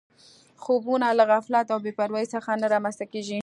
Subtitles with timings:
[0.63, 3.39] خوبونه له غفلت او بې پروایۍ څخه نه رامنځته کېږي